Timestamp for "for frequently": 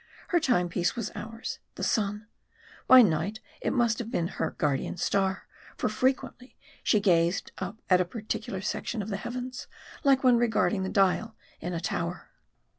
5.77-6.57